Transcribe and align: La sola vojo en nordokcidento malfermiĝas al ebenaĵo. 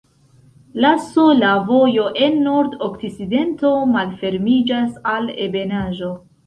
La 0.85 0.91
sola 1.09 1.51
vojo 1.67 2.07
en 2.29 2.41
nordokcidento 2.47 3.75
malfermiĝas 3.95 5.01
al 5.17 5.35
ebenaĵo. 5.49 6.15